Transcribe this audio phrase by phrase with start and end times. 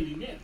[0.00, 0.38] 里面。